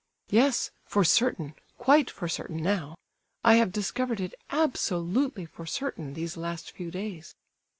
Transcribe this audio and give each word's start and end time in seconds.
"Yes, 0.31 0.71
for 0.83 1.03
certain—quite 1.03 2.09
for 2.09 2.27
certain, 2.27 2.57
now! 2.57 2.95
I 3.43 3.57
have 3.57 3.71
discovered 3.71 4.19
it 4.19 4.33
absolutely 4.49 5.45
for 5.45 5.67
certain, 5.67 6.15
these 6.15 6.35
last 6.35 6.71
few 6.71 6.89
days." 6.89 7.35